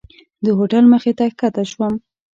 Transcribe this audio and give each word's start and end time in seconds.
د 0.45 0.47
هوټل 0.57 0.83
مخې 0.93 1.11
ته 1.17 1.25
ښکته 1.33 1.63
شوم. 1.71 1.93